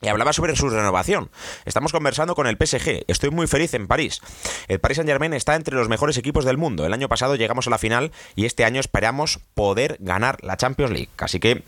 Y 0.02 0.08
hablaba 0.08 0.32
sobre 0.32 0.54
su 0.56 0.68
renovación. 0.68 1.30
Estamos 1.64 1.92
conversando 1.92 2.34
con 2.34 2.46
el 2.46 2.56
PSG. 2.56 3.04
Estoy 3.06 3.30
muy 3.30 3.46
feliz 3.46 3.72
en 3.74 3.86
París. 3.86 4.20
El 4.68 4.78
Paris 4.78 4.96
Saint 4.96 5.08
Germain 5.08 5.32
está 5.32 5.54
entre 5.54 5.74
los 5.74 5.88
mejores 5.88 6.18
equipos 6.18 6.44
del 6.44 6.58
mundo. 6.58 6.84
El 6.84 6.92
año 6.92 7.08
pasado 7.08 7.34
llegamos 7.34 7.66
a 7.66 7.70
la 7.70 7.78
final 7.78 8.12
y 8.34 8.44
este 8.44 8.64
año 8.64 8.78
esperamos 8.80 9.40
poder 9.54 9.96
ganar 10.00 10.36
la 10.42 10.56
Champions 10.56 10.92
League. 10.92 11.08
Así 11.16 11.40
que 11.40 11.62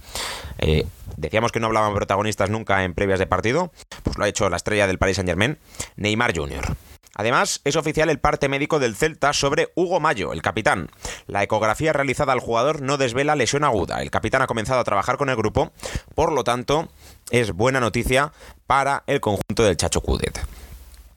eh, 0.58 0.86
decíamos 1.16 1.52
que 1.52 1.60
no 1.60 1.68
hablaban 1.68 1.94
protagonistas 1.94 2.50
nunca 2.50 2.84
en 2.84 2.92
previas 2.92 3.18
de 3.18 3.26
partido. 3.26 3.72
Pues 4.02 4.18
lo 4.18 4.24
ha 4.24 4.28
hecho 4.28 4.50
la 4.50 4.56
estrella 4.56 4.86
del 4.86 4.98
Paris 4.98 5.16
Saint 5.16 5.28
Germain, 5.28 5.58
Neymar 5.96 6.36
Jr. 6.36 6.76
Además, 7.18 7.60
es 7.64 7.74
oficial 7.74 8.08
el 8.10 8.20
parte 8.20 8.48
médico 8.48 8.78
del 8.78 8.94
Celta 8.94 9.32
sobre 9.32 9.72
Hugo 9.74 9.98
Mayo, 9.98 10.32
el 10.32 10.40
capitán. 10.40 10.88
La 11.26 11.42
ecografía 11.42 11.92
realizada 11.92 12.32
al 12.32 12.38
jugador 12.38 12.80
no 12.80 12.96
desvela 12.96 13.34
lesión 13.34 13.64
aguda. 13.64 14.00
El 14.02 14.12
capitán 14.12 14.40
ha 14.40 14.46
comenzado 14.46 14.78
a 14.78 14.84
trabajar 14.84 15.16
con 15.16 15.28
el 15.28 15.34
grupo, 15.34 15.72
por 16.14 16.30
lo 16.30 16.44
tanto, 16.44 16.88
es 17.32 17.50
buena 17.50 17.80
noticia 17.80 18.32
para 18.68 19.02
el 19.08 19.20
conjunto 19.20 19.64
del 19.64 19.76
Chacho 19.76 20.00
Cudet. 20.00 20.40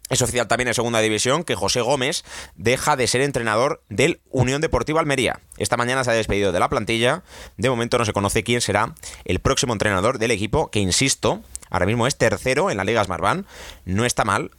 Es 0.10 0.24
oficial 0.24 0.48
también 0.48 0.70
en 0.70 0.74
segunda 0.74 1.00
división 1.02 1.44
que 1.44 1.54
José 1.54 1.82
Gómez 1.82 2.26
deja 2.56 2.96
de 2.96 3.06
ser 3.06 3.22
entrenador 3.22 3.84
del 3.88 4.22
Unión 4.32 4.60
Deportiva 4.60 5.00
Almería. 5.00 5.40
Esta 5.58 5.78
mañana 5.78 6.04
se 6.04 6.10
ha 6.10 6.14
despedido 6.14 6.52
de 6.52 6.60
la 6.60 6.68
plantilla. 6.68 7.24
De 7.58 7.70
momento 7.70 8.00
no 8.00 8.06
se 8.06 8.12
conoce 8.12 8.44
quién 8.44 8.60
será 8.60 8.96
el 9.24 9.40
próximo 9.40 9.72
entrenador 9.72 10.18
del 10.18 10.32
equipo, 10.32 10.72
que 10.72 10.80
insisto, 10.80 11.44
ahora 11.70 11.86
mismo 11.86 12.08
es 12.08 12.18
tercero 12.18 12.72
en 12.72 12.78
la 12.78 12.84
Liga 12.84 13.04
Smartbank. 13.04 13.46
No 13.86 14.04
está 14.04 14.26
mal 14.26 14.52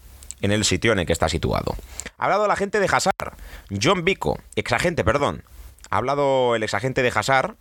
en 0.43 0.53
el 0.53 0.65
sitio 0.65 0.93
en 0.93 0.99
el 0.99 1.07
que 1.07 1.13
está 1.15 1.29
situado. 1.29 1.75
Ha 2.19 2.25
hablado 2.25 2.47
la 2.47 2.57
gente 2.57 2.79
de 2.79 2.87
Hazard. 2.87 3.35
John 3.81 4.05
Vico, 4.05 4.39
exagente, 4.55 5.05
perdón, 5.05 5.45
ha 5.93 5.99
hablado 5.99 6.57
el 6.57 6.63
exagente 6.63 7.03
de 7.03 7.13
Hazard 7.15 7.57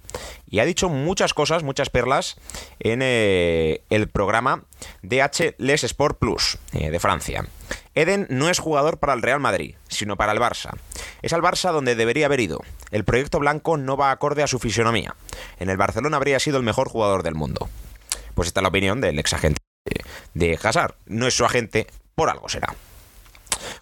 y 0.50 0.60
ha 0.60 0.66
dicho 0.66 0.88
muchas 0.88 1.34
cosas, 1.34 1.64
muchas 1.64 1.90
perlas 1.90 2.38
en 2.80 3.02
eh, 3.04 3.84
el 3.90 4.08
programa 4.08 4.64
DH 5.04 5.56
Les 5.58 5.84
Sport 5.84 6.18
Plus 6.18 6.58
eh, 6.72 6.92
de 6.92 7.00
Francia. 7.02 7.46
Eden 7.94 8.28
no 8.30 8.50
es 8.50 8.60
jugador 8.60 9.00
para 9.00 9.14
el 9.14 9.22
Real 9.22 9.42
Madrid, 9.42 9.76
sino 9.90 10.16
para 10.16 10.32
el 10.32 10.40
Barça. 10.40 10.78
Es 11.22 11.34
al 11.34 11.42
Barça 11.42 11.74
donde 11.74 11.96
debería 11.96 12.28
haber 12.28 12.40
ido. 12.40 12.62
El 12.92 13.04
proyecto 13.04 13.38
blanco 13.38 13.76
no 13.76 13.98
va 13.98 14.12
acorde 14.12 14.44
a 14.44 14.48
su 14.48 14.60
fisionomía. 14.60 15.16
En 15.60 15.70
el 15.70 15.76
Barcelona 15.76 16.16
habría 16.16 16.40
sido 16.40 16.56
el 16.56 16.64
mejor 16.64 16.88
jugador 16.88 17.24
del 17.24 17.36
mundo. 17.36 17.70
Pues 18.34 18.48
esta 18.48 18.62
es 18.62 18.64
la 18.64 18.70
opinión 18.70 19.02
del 19.02 19.20
exagente 19.20 19.60
de 20.34 20.58
Hazard. 20.64 20.96
No 21.06 21.28
es 21.28 21.34
su 21.34 21.44
agente, 21.44 21.88
por 22.22 22.30
algo 22.30 22.48
será. 22.48 22.76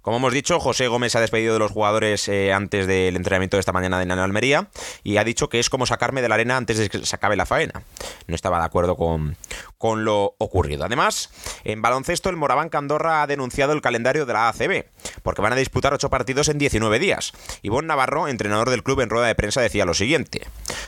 Como 0.01 0.15
hemos 0.15 0.31
dicho, 0.31 0.61
José 0.61 0.87
Gómez 0.87 1.13
ha 1.17 1.19
despedido 1.19 1.51
de 1.51 1.59
los 1.59 1.73
jugadores 1.73 2.29
eh, 2.29 2.53
antes 2.53 2.87
del 2.87 3.17
entrenamiento 3.17 3.57
de 3.57 3.59
esta 3.59 3.73
mañana 3.73 4.03
Nano 4.05 4.23
Almería 4.23 4.69
y 5.03 5.17
ha 5.17 5.25
dicho 5.25 5.49
que 5.49 5.59
es 5.59 5.69
como 5.69 5.85
sacarme 5.85 6.21
de 6.21 6.29
la 6.29 6.35
arena 6.35 6.55
antes 6.55 6.77
de 6.77 6.89
que 6.89 7.05
se 7.05 7.15
acabe 7.17 7.35
la 7.35 7.45
faena. 7.45 7.83
No 8.27 8.35
estaba 8.35 8.59
de 8.59 8.65
acuerdo 8.65 8.95
con, 8.95 9.35
con 9.77 10.05
lo 10.05 10.35
ocurrido. 10.37 10.85
Además, 10.85 11.31
en 11.65 11.81
baloncesto, 11.81 12.29
el 12.29 12.37
Moraván 12.37 12.69
Candorra 12.69 13.23
ha 13.23 13.27
denunciado 13.27 13.73
el 13.73 13.81
calendario 13.81 14.25
de 14.25 14.31
la 14.31 14.47
ACB, 14.47 14.85
porque 15.21 15.41
van 15.41 15.51
a 15.51 15.57
disputar 15.57 15.93
ocho 15.93 16.09
partidos 16.09 16.47
en 16.47 16.59
19 16.59 16.97
días. 16.97 17.33
Ivonne 17.61 17.89
Navarro, 17.89 18.29
entrenador 18.29 18.69
del 18.69 18.83
club 18.83 19.01
en 19.01 19.09
rueda 19.09 19.27
de 19.27 19.35
prensa, 19.35 19.59
decía 19.59 19.83
lo 19.83 19.93
siguiente: 19.93 20.47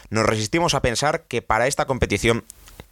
Nos 0.09 0.25
resistimos 0.25 0.73
a 0.73 0.81
pensar 0.81 1.23
que 1.23 1.41
para 1.41 1.67
esta 1.67 1.85
competición 1.85 2.45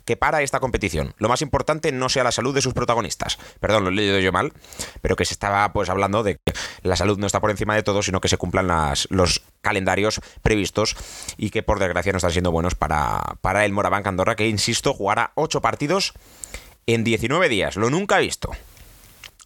que 0.10 0.18
para 0.18 0.42
esta 0.42 0.60
competición 0.60 1.14
lo 1.20 1.30
más 1.30 1.44
importante 1.44 1.92
no 1.92 2.10
sea 2.10 2.24
la 2.24 2.32
salud 2.32 2.56
de 2.56 2.64
sus 2.64 2.74
protagonistas. 2.74 3.38
Perdón, 3.60 3.84
lo 3.84 3.92
he 3.92 3.94
leído 3.94 4.18
yo 4.18 4.32
mal, 4.32 4.54
pero 5.04 5.16
que 5.16 5.24
se 5.24 5.36
estaba 5.36 5.72
pues 5.72 5.88
hablando 5.88 6.24
de 6.24 6.38
que 6.38 6.52
la 6.82 6.96
salud 6.96 7.20
no 7.20 7.28
está 7.28 7.40
por 7.40 7.52
encima 7.52 7.76
de 7.76 7.84
todo, 7.84 8.02
sino 8.02 8.20
que 8.20 8.28
se 8.28 8.38
cumplan 8.38 8.68
los 9.12 9.44
calendarios 9.62 10.20
previstos 10.42 10.96
y 11.38 11.52
que 11.52 11.62
por 11.62 11.78
desgracia 11.78 12.12
no 12.12 12.18
están 12.18 12.32
siendo 12.32 12.52
buenos 12.52 12.74
para, 12.74 13.22
para 13.42 13.66
el 13.66 13.72
Moraván 13.72 14.02
Andorra, 14.08 14.36
que 14.36 14.48
insisto, 14.48 14.96
jugará 14.96 15.32
8 15.36 15.62
partidos 15.62 16.14
en 16.88 17.04
19 17.04 17.48
días. 17.48 17.76
Lo 17.76 17.92
nunca 17.92 18.18
he 18.18 18.24
visto. 18.24 18.50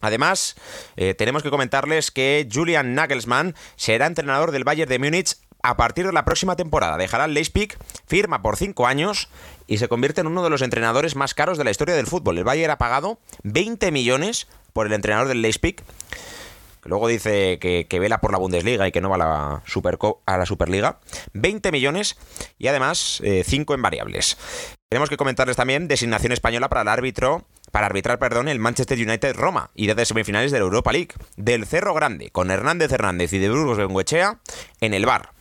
Además, 0.04 0.54
eh, 0.96 1.14
tenemos 1.14 1.42
que 1.42 1.48
comentarles 1.48 2.10
que 2.10 2.46
Julian 2.52 2.94
Nagelsmann 2.94 3.54
será 3.76 4.06
entrenador 4.06 4.50
del 4.50 4.64
Bayern 4.64 4.88
de 4.88 4.98
Múnich 4.98 5.36
a 5.64 5.78
partir 5.78 6.06
de 6.06 6.12
la 6.12 6.26
próxima 6.26 6.56
temporada. 6.56 6.98
Dejará 6.98 7.24
el 7.24 7.32
Leipzig, 7.32 7.76
firma 8.06 8.42
por 8.42 8.56
5 8.56 8.86
años 8.86 9.30
y 9.66 9.78
se 9.78 9.88
convierte 9.88 10.20
en 10.20 10.26
uno 10.26 10.44
de 10.44 10.50
los 10.50 10.60
entrenadores 10.60 11.16
más 11.16 11.32
caros 11.32 11.56
de 11.56 11.64
la 11.64 11.70
historia 11.70 11.96
del 11.96 12.06
fútbol. 12.06 12.36
El 12.36 12.44
Bayern 12.44 12.70
ha 12.70 12.78
pagado 12.78 13.18
20 13.44 13.90
millones 13.90 14.46
por 14.74 14.86
el 14.86 14.92
entrenador 14.92 15.26
del 15.26 15.40
Leipzig. 15.40 15.76
Luego 16.84 17.08
dice 17.08 17.58
que, 17.58 17.98
vela 17.98 18.20
por 18.20 18.30
la 18.30 18.36
Bundesliga 18.36 18.86
y 18.86 18.92
que 18.92 19.00
no 19.00 19.08
va 19.08 19.16
a 19.16 19.18
la, 19.18 19.62
a 20.26 20.38
la 20.38 20.46
Superliga. 20.46 20.98
20 21.32 21.72
millones 21.72 22.18
y 22.58 22.68
además 22.68 23.22
5 23.22 23.72
eh, 23.72 23.76
en 23.76 23.82
variables. 23.82 24.36
Tenemos 24.90 25.08
que 25.08 25.16
comentarles 25.16 25.56
también 25.56 25.88
designación 25.88 26.32
española 26.32 26.68
para 26.68 26.82
el 26.82 26.88
árbitro 26.88 27.46
para 27.72 27.86
arbitrar, 27.86 28.18
perdón, 28.18 28.48
el 28.48 28.58
Manchester 28.58 28.98
United 28.98 29.34
Roma 29.34 29.70
y 29.74 29.86
de 29.86 30.04
semifinales 30.04 30.52
de 30.52 30.58
la 30.58 30.64
Europa 30.64 30.92
League. 30.92 31.14
Del 31.38 31.66
Cerro 31.66 31.94
Grande, 31.94 32.30
con 32.30 32.50
Hernández 32.50 32.92
Hernández 32.92 33.32
y 33.32 33.38
de 33.38 33.48
Burgos 33.48 33.78
Benguechea 33.78 34.40
en 34.80 34.92
el 34.92 35.06
bar. 35.06 35.33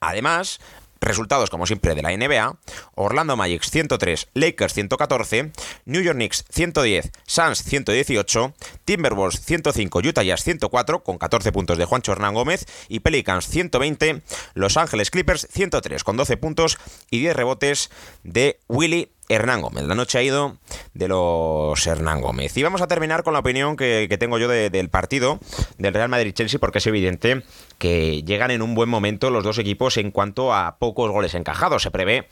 Además, 0.00 0.60
Resultados, 1.00 1.50
como 1.50 1.66
siempre, 1.66 1.94
de 1.94 2.02
la 2.02 2.16
NBA. 2.16 2.58
Orlando 2.94 3.36
Magic 3.36 3.62
103, 3.62 4.28
Lakers 4.34 4.72
114, 4.74 5.52
New 5.84 6.02
York 6.02 6.16
Knicks 6.16 6.44
110, 6.50 7.12
Suns 7.26 7.62
118, 7.62 8.54
Timberwolves 8.84 9.40
105, 9.40 10.00
Utah 10.00 10.22
Jazz 10.22 10.42
104, 10.42 11.04
con 11.04 11.18
14 11.18 11.52
puntos 11.52 11.78
de 11.78 11.84
Juancho 11.84 12.12
Hernán 12.12 12.34
Gómez, 12.34 12.66
y 12.88 13.00
Pelicans 13.00 13.46
120, 13.46 14.22
Los 14.54 14.76
Ángeles 14.76 15.10
Clippers 15.10 15.46
103, 15.50 16.02
con 16.02 16.16
12 16.16 16.36
puntos 16.38 16.78
y 17.10 17.20
10 17.20 17.36
rebotes 17.36 17.90
de 18.24 18.58
Willy 18.68 19.12
Hernán 19.28 19.60
Gómez. 19.60 19.84
La 19.84 19.94
noche 19.94 20.18
ha 20.18 20.22
ido 20.22 20.56
de 20.94 21.08
los 21.08 21.86
Hernán 21.86 22.20
Gómez. 22.20 22.56
Y 22.56 22.62
vamos 22.62 22.80
a 22.80 22.88
terminar 22.88 23.22
con 23.22 23.32
la 23.32 23.40
opinión 23.40 23.76
que, 23.76 24.14
tengo 24.18 24.38
yo 24.38 24.48
del 24.48 24.88
partido 24.88 25.40
del 25.78 25.94
Real 25.94 26.08
Madrid-Chelsea, 26.08 26.60
porque 26.60 26.78
es 26.78 26.86
evidente 26.86 27.42
que 27.78 28.22
llegan 28.22 28.50
en 28.50 28.62
un 28.62 28.74
buen 28.74 28.88
momento 28.88 29.30
los 29.30 29.44
dos 29.44 29.58
equipos 29.58 29.96
en 29.96 30.10
cuanto 30.10 30.54
a 30.54 30.76
pocos 30.78 31.10
goles 31.10 31.34
encajados. 31.34 31.82
Se 31.82 31.90
prevé. 31.90 32.28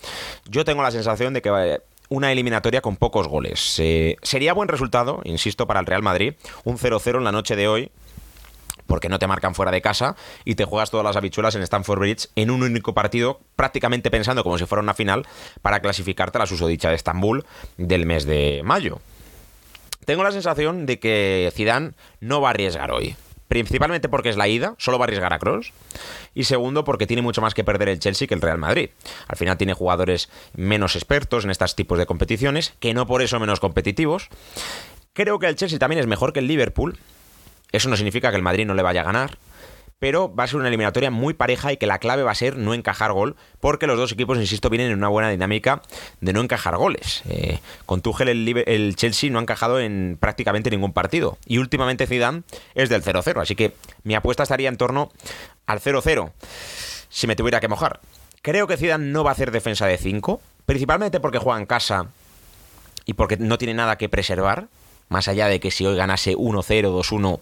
Yo 0.49 0.65
tengo 0.65 0.83
la 0.83 0.91
sensación 0.91 1.35
de 1.35 1.43
que 1.43 1.51
eh, 1.51 1.81
una 2.09 2.33
eliminatoria 2.33 2.81
con 2.81 2.97
pocos 2.97 3.29
goles. 3.29 3.77
Eh, 3.79 4.17
sería 4.23 4.53
buen 4.53 4.69
resultado, 4.69 5.21
insisto, 5.25 5.67
para 5.67 5.81
el 5.81 5.87
Real 5.87 6.03
Madrid, 6.03 6.35
un 6.65 6.79
0-0 6.79 7.19
en 7.19 7.25
la 7.25 7.33
noche 7.33 7.57
de 7.57 7.69
hoy, 7.69 7.91
porque 8.87 9.09
no 9.09 9.19
te 9.19 9.27
marcan 9.27 9.55
fuera 9.55 9.71
de 9.71 9.83
casa 9.83 10.17
y 10.45 10.55
te 10.55 10.65
juegas 10.65 10.91
todas 10.91 11.05
las 11.05 11.17
habichuelas 11.17 11.55
en 11.55 11.63
Stamford 11.63 11.99
Bridge 11.99 12.29
en 12.37 12.51
un 12.51 12.63
único 12.63 12.95
partido, 12.95 13.41
prácticamente 13.57 14.11
pensando 14.11 14.43
como 14.43 14.59
si 14.59 14.67
fuera 14.67 14.83
una 14.83 14.95
final 14.95 15.27
para 15.63 15.81
clasificarte 15.81 16.39
a 16.39 16.41
la 16.41 16.47
susodicha 16.47 16.91
de 16.91 16.97
Estambul 16.97 17.45
del 17.77 18.07
mes 18.07 18.25
de 18.25 18.63
mayo. 18.65 19.01
Tengo 20.05 20.23
la 20.23 20.33
sensación 20.33 20.87
de 20.87 20.99
que 20.99 21.51
Zidane 21.55 21.93
no 22.21 22.41
va 22.41 22.49
a 22.49 22.51
arriesgar 22.51 22.91
hoy. 22.91 23.17
Principalmente 23.49 24.09
porque 24.09 24.31
es 24.31 24.37
la 24.37 24.49
ida, 24.49 24.75
solo 24.79 24.99
va 24.99 25.05
a 25.05 25.07
arriesgar 25.07 25.33
a 25.33 25.39
Cross. 25.39 25.73
Y 26.35 26.45
segundo, 26.45 26.85
porque 26.85 27.07
tiene 27.07 27.23
mucho 27.23 27.41
más 27.41 27.55
que 27.55 27.63
perder 27.63 27.89
el 27.89 27.99
Chelsea 27.99 28.27
que 28.27 28.35
el 28.35 28.41
Real 28.41 28.59
Madrid. 28.59 28.91
Al 29.29 29.37
final 29.37 29.57
tiene 29.57 29.75
jugadores 29.75 30.29
menos 30.55 30.97
expertos 30.97 31.45
en 31.45 31.51
estos 31.51 31.77
tipos 31.77 31.99
de 31.99 32.07
competiciones, 32.07 32.75
que 32.81 32.95
no 32.95 33.07
por 33.07 33.23
eso 33.23 33.39
menos 33.39 33.61
competitivos. 33.61 34.29
Creo 35.13 35.39
que 35.39 35.47
el 35.47 35.57
Chelsea 35.57 35.79
también 35.79 36.01
es 36.01 36.07
mejor 36.07 36.33
que 36.33 36.41
el 36.41 36.49
Liverpool, 36.49 36.99
eso 37.77 37.89
no 37.89 37.97
significa 37.97 38.31
que 38.31 38.37
el 38.37 38.43
Madrid 38.43 38.67
no 38.67 38.75
le 38.75 38.83
vaya 38.83 39.01
a 39.01 39.05
ganar, 39.05 39.39
pero 39.99 40.35
va 40.35 40.45
a 40.45 40.47
ser 40.47 40.57
una 40.57 40.69
eliminatoria 40.69 41.11
muy 41.11 41.35
pareja 41.35 41.73
y 41.73 41.77
que 41.77 41.87
la 41.87 41.99
clave 41.99 42.23
va 42.23 42.31
a 42.31 42.35
ser 42.35 42.57
no 42.57 42.75
encajar 42.75 43.13
gol, 43.13 43.37
porque 43.61 43.87
los 43.87 43.97
dos 43.97 44.13
equipos, 44.13 44.39
insisto, 44.39 44.69
vienen 44.69 44.91
en 44.91 44.99
una 44.99 45.09
buena 45.09 45.31
dinámica 45.31 45.83
de 46.21 46.33
no 46.33 46.41
encajar 46.41 46.77
goles. 46.77 47.23
Eh, 47.29 47.59
con 47.87 48.03
Tuchel 48.03 48.29
el, 48.29 48.97
Chelsea 48.97 49.31
no 49.31 49.39
ha 49.39 49.43
encajado 49.43 49.81
en 49.81 50.19
prácticamente 50.21 50.71
ningún 50.71 50.93
partido 50.93 51.39
y 51.47 51.59
últimamente 51.59 52.07
Zidane 52.07 52.43
es 52.75 52.89
del 52.91 53.03
0-0, 53.03 53.41
así 53.41 53.55
que 53.55 53.75
mi 54.03 54.15
apuesta 54.15 54.43
estaría 54.43 54.69
en 54.69 54.77
torno 54.77 55.11
al 55.67 55.81
0-0 55.81 56.33
si 57.09 57.27
me 57.27 57.37
tuviera 57.37 57.61
que 57.61 57.69
mojar. 57.69 58.01
Creo 58.43 58.67
que 58.67 58.77
Zidane 58.77 59.07
no 59.07 59.25
va 59.25 59.31
a 59.31 59.33
hacer 59.33 59.53
defensa 59.53 59.87
de 59.87 59.97
5, 59.97 60.41
principalmente 60.67 61.19
porque 61.19 61.39
juega 61.39 61.59
en 61.59 61.67
casa 61.67 62.09
y 63.07 63.15
porque 63.15 63.39
no 63.39 63.57
tiene 63.57 63.73
nada 63.73 63.97
que 63.97 64.11
preservar 64.11 64.69
más 65.09 65.29
allá 65.29 65.49
de 65.49 65.61
que 65.61 65.71
si 65.71 65.87
hoy 65.87 65.97
ganase 65.97 66.37
1-0, 66.37 66.63
2-1 66.65 67.41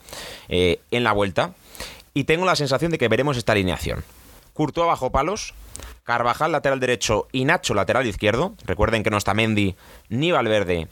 eh, 0.49 0.81
en 0.91 1.05
la 1.05 1.13
vuelta. 1.13 1.55
Y 2.15 2.25
tengo 2.25 2.45
la 2.45 2.57
sensación 2.57 2.91
de 2.91 2.99
que 2.99 3.09
veremos 3.09 3.37
esta 3.37 3.53
alineación. 3.53 4.05
Courtois 4.53 4.87
bajo 4.87 5.11
palos, 5.11 5.55
Carvajal 6.05 6.53
lateral 6.53 6.81
derecho 6.81 7.29
y 7.33 7.45
Nacho 7.45 7.75
lateral 7.75 8.07
izquierdo. 8.07 8.55
Recuerden 8.65 9.03
que 9.03 9.11
no 9.11 9.17
está 9.17 9.35
Mendy 9.35 9.77
ni 10.09 10.31
Valverde 10.31 10.89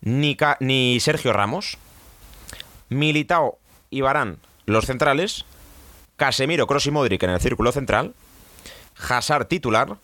ni, 0.00 0.36
ni 0.60 0.98
Sergio 1.00 1.32
Ramos, 1.32 1.78
Militao 2.88 3.58
y 3.90 4.00
Barán 4.00 4.38
los 4.66 4.86
centrales, 4.86 5.44
Casemiro, 6.16 6.66
Kroos 6.66 6.86
y 6.86 6.90
Modric 6.90 7.22
en 7.22 7.30
el 7.30 7.40
círculo 7.40 7.72
central, 7.72 8.14
Hazard 9.08 9.46
titular, 9.46 9.96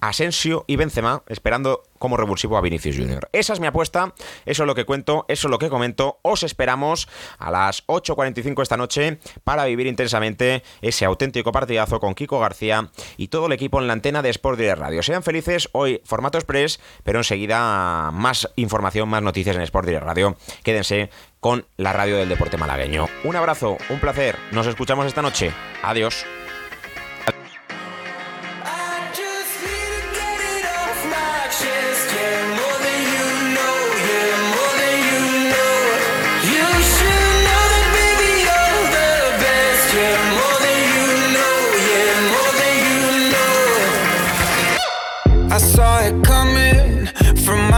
Asensio 0.00 0.64
y 0.66 0.76
Benzema 0.76 1.22
esperando 1.28 1.82
como 1.98 2.16
revulsivo 2.16 2.56
a 2.56 2.60
Vinicius 2.60 2.96
Junior. 2.96 3.28
Esa 3.32 3.52
es 3.52 3.60
mi 3.60 3.66
apuesta, 3.66 4.14
eso 4.44 4.62
es 4.62 4.66
lo 4.66 4.74
que 4.74 4.84
cuento, 4.84 5.24
eso 5.28 5.48
es 5.48 5.50
lo 5.50 5.58
que 5.58 5.68
comento. 5.68 6.18
Os 6.22 6.42
esperamos 6.42 7.08
a 7.38 7.50
las 7.50 7.86
8.45 7.86 8.62
esta 8.62 8.76
noche 8.76 9.18
para 9.44 9.64
vivir 9.64 9.86
intensamente 9.86 10.62
ese 10.82 11.04
auténtico 11.04 11.52
partidazo 11.52 12.00
con 12.00 12.14
Kiko 12.14 12.38
García 12.38 12.90
y 13.16 13.28
todo 13.28 13.46
el 13.46 13.52
equipo 13.52 13.80
en 13.80 13.86
la 13.86 13.94
antena 13.94 14.22
de 14.22 14.30
Sport 14.30 14.58
Direct 14.58 14.78
Radio. 14.78 15.02
Sean 15.02 15.22
felices, 15.22 15.68
hoy 15.72 16.02
formato 16.04 16.38
express, 16.38 16.80
pero 17.02 17.18
enseguida 17.18 18.10
más 18.12 18.48
información, 18.56 19.08
más 19.08 19.22
noticias 19.22 19.56
en 19.56 19.62
Sport 19.62 19.86
Direct 19.86 20.04
Radio. 20.04 20.36
Quédense 20.62 21.10
con 21.40 21.66
la 21.76 21.92
radio 21.92 22.16
del 22.16 22.28
deporte 22.28 22.56
malagueño. 22.56 23.06
Un 23.24 23.36
abrazo, 23.36 23.76
un 23.88 24.00
placer, 24.00 24.36
nos 24.52 24.66
escuchamos 24.66 25.06
esta 25.06 25.22
noche. 25.22 25.52
Adiós. 25.82 26.26